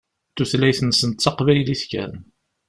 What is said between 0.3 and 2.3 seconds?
Tutlayt-nsent d taqbaylit kan.